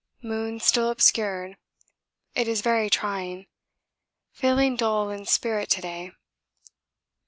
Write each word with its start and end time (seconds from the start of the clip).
Moon 0.23 0.59
still 0.59 0.89
obscured 0.89 1.57
it 2.33 2.47
is 2.47 2.61
very 2.61 2.89
trying. 2.89 3.45
Feeling 4.31 4.75
dull 4.75 5.11
in 5.11 5.25
spirit 5.27 5.69
to 5.69 5.79
day. 5.81 6.11